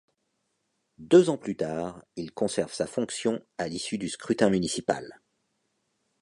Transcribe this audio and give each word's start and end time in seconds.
Deux 0.97 1.29
ans 1.29 1.37
plus 1.37 1.55
tard, 1.55 2.03
il 2.15 2.31
conserve 2.33 2.73
sa 2.73 2.87
fonction 2.87 3.39
à 3.59 3.67
l'issue 3.67 3.99
du 3.99 4.09
scrutin 4.09 4.49
municipal. 4.49 5.21